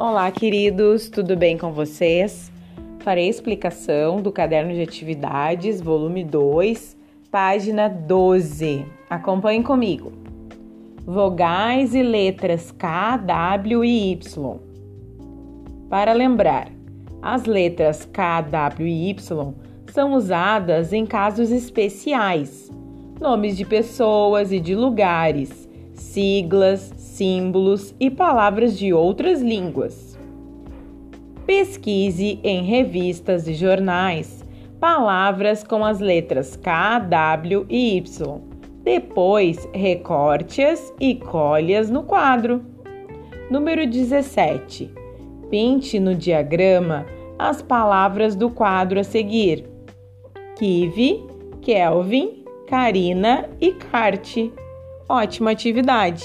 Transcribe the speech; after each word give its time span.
Olá, 0.00 0.30
queridos, 0.30 1.08
tudo 1.08 1.36
bem 1.36 1.58
com 1.58 1.72
vocês? 1.72 2.52
Farei 3.00 3.28
explicação 3.28 4.22
do 4.22 4.30
caderno 4.30 4.72
de 4.72 4.80
atividades, 4.80 5.80
volume 5.80 6.22
2, 6.22 6.96
página 7.32 7.88
12. 7.88 8.86
Acompanhe 9.10 9.60
comigo. 9.60 10.12
Vogais 11.04 11.96
e 11.96 12.02
letras 12.04 12.70
K, 12.70 13.16
W 13.16 13.84
e 13.84 14.12
Y. 14.12 14.60
Para 15.90 16.12
lembrar, 16.12 16.68
as 17.20 17.44
letras 17.44 18.04
K, 18.04 18.42
W 18.42 18.86
e 18.86 19.10
Y 19.10 19.52
são 19.92 20.14
usadas 20.14 20.92
em 20.92 21.04
casos 21.04 21.50
especiais, 21.50 22.70
nomes 23.20 23.56
de 23.56 23.64
pessoas 23.64 24.52
e 24.52 24.60
de 24.60 24.76
lugares, 24.76 25.67
siglas, 26.00 26.92
símbolos 26.96 27.94
e 28.00 28.10
palavras 28.10 28.78
de 28.78 28.92
outras 28.92 29.42
línguas. 29.42 30.18
Pesquise 31.46 32.38
em 32.42 32.62
revistas 32.64 33.48
e 33.48 33.54
jornais 33.54 34.38
palavras 34.78 35.64
com 35.64 35.84
as 35.84 35.98
letras 35.98 36.56
K, 36.56 37.00
W 37.00 37.66
e 37.68 37.96
Y. 37.96 38.40
Depois, 38.82 39.68
recorte-as 39.72 40.92
e 41.00 41.14
colhe-as 41.16 41.90
no 41.90 42.04
quadro. 42.04 42.64
Número 43.50 43.86
17. 43.86 44.90
Pinte 45.50 45.98
no 45.98 46.14
diagrama 46.14 47.06
as 47.38 47.60
palavras 47.60 48.36
do 48.36 48.50
quadro 48.50 49.00
a 49.00 49.04
seguir: 49.04 49.64
Kive, 50.56 51.24
Kelvin, 51.60 52.44
Karina 52.66 53.48
e 53.60 53.72
Kart. 53.72 54.36
Ótima 55.10 55.52
atividade! 55.52 56.22